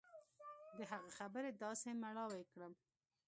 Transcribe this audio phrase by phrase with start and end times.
[0.77, 2.73] د هغه خبرې داسې مړاوى کړم.